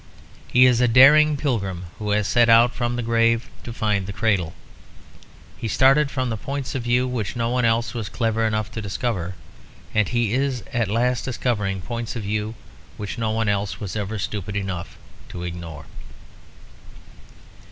[0.47, 4.11] He is a daring pilgrim who has set out from the grave to find the
[4.11, 4.53] cradle.
[5.59, 9.35] He started from points of view which no one else was clever enough to discover,
[9.93, 12.55] and he is at last discovering points of view
[12.97, 14.97] which no one else was ever stupid enough
[15.29, 15.85] to ignore.